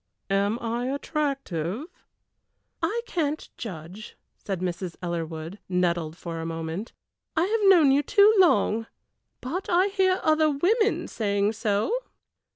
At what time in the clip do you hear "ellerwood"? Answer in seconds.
5.03-5.59